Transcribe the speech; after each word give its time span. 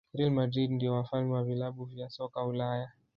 real 0.13 0.31
madrid 0.31 0.71
ndio 0.71 0.93
wafalme 0.93 1.33
wa 1.33 1.43
vilabu 1.43 1.85
vya 1.85 2.09
soka 2.09 2.43
ulaya 2.45 2.91